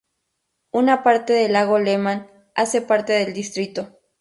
Una 0.71 1.03
parte 1.03 1.31
del 1.33 1.53
lago 1.53 1.77
Lemán 1.77 2.27
hace 2.55 2.81
parte 2.81 3.13
del 3.13 3.33
distrito. 3.35 3.99